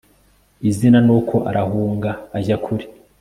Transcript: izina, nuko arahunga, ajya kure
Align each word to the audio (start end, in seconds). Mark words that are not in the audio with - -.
izina, 0.69 0.97
nuko 1.07 1.35
arahunga, 1.49 2.09
ajya 2.37 2.57
kure 2.63 2.85